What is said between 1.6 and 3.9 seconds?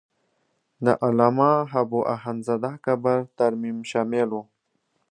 حبو اخند زاده قبر ترمیم